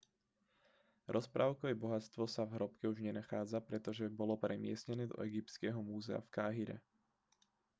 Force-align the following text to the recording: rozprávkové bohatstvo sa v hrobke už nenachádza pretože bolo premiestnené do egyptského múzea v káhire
rozprávkové 1.15 1.71
bohatstvo 1.83 2.23
sa 2.33 2.41
v 2.49 2.53
hrobke 2.57 2.83
už 2.93 2.99
nenachádza 3.07 3.57
pretože 3.69 4.09
bolo 4.19 4.33
premiestnené 4.45 5.03
do 5.07 5.17
egyptského 5.27 5.77
múzea 5.89 6.17
v 6.25 6.29
káhire 6.37 6.77